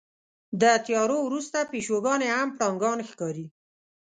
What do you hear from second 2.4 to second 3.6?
پړانګان ښکاري.